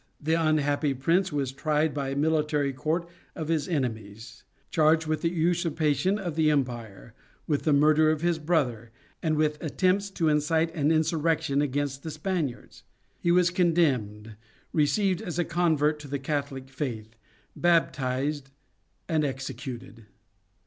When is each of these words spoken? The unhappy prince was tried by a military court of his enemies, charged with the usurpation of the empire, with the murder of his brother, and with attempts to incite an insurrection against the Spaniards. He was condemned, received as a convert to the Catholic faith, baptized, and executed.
The 0.19 0.33
unhappy 0.33 0.95
prince 0.95 1.31
was 1.31 1.51
tried 1.51 1.93
by 1.93 2.09
a 2.09 2.15
military 2.15 2.73
court 2.73 3.07
of 3.35 3.49
his 3.49 3.67
enemies, 3.67 4.43
charged 4.71 5.05
with 5.05 5.21
the 5.21 5.29
usurpation 5.29 6.17
of 6.17 6.35
the 6.35 6.49
empire, 6.49 7.13
with 7.45 7.65
the 7.65 7.71
murder 7.71 8.09
of 8.09 8.21
his 8.21 8.39
brother, 8.39 8.89
and 9.21 9.35
with 9.35 9.61
attempts 9.61 10.09
to 10.09 10.27
incite 10.27 10.73
an 10.73 10.89
insurrection 10.89 11.61
against 11.61 12.01
the 12.01 12.09
Spaniards. 12.09 12.81
He 13.19 13.29
was 13.31 13.51
condemned, 13.51 14.35
received 14.73 15.21
as 15.21 15.37
a 15.37 15.45
convert 15.45 15.99
to 15.99 16.07
the 16.07 16.17
Catholic 16.17 16.67
faith, 16.67 17.15
baptized, 17.55 18.49
and 19.07 19.23
executed. 19.23 20.07